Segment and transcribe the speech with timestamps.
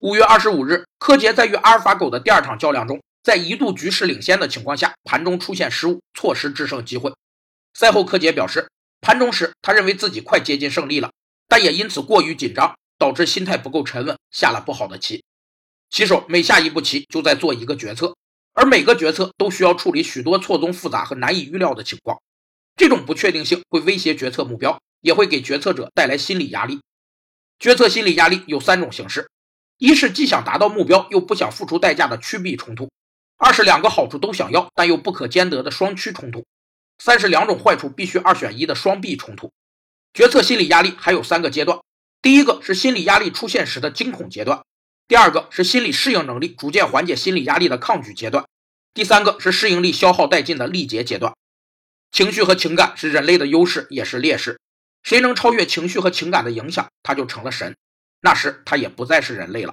[0.00, 7.12] 五月二十五日，柯洁在与阿尔法狗的第二场较量中，在一度局势领先的情况下，盘中出现失误，错失制胜机会。
[7.74, 11.10] 赛后，柯洁表示，盘中时他认为自己快接近胜利了，
[11.48, 15.24] 但也因此过于紧张，导致心态不够沉稳，下了不好的棋。
[15.90, 18.14] 棋手每下一步棋，就在做一个决策，
[18.52, 22.20] 而每个决策都需要处理许多错综复杂和难以预料的情况。
[22.76, 26.78] 这种不确定性会威胁决策目标，也会给决策者带来心理压力。
[27.58, 29.28] 决策心理压力有三种形式：
[29.78, 32.88] 一是既想达到目标又不想付出代价的趋避冲突；
[33.36, 36.40] 二是两个好处都想要但又不可兼得的双趋冲突；
[36.98, 39.52] 三是两种坏处必须二选一的双避冲突。
[40.12, 41.80] 决策心理压力还有三个阶段：
[42.20, 44.62] 第一个是心理压力出现时的惊恐阶段。
[45.06, 48.44] 第二个是心理适应能力逐渐缓解心理压力的抗拒阶段，
[48.92, 51.34] 第三个是适应力消耗殆尽的力竭阶段。
[52.10, 54.58] 情绪和情感是人类的优势，也是劣势。
[55.02, 57.76] 谁能超越情绪和情感的影响，他就成了神，
[58.20, 59.72] 那时他也不再是人类了。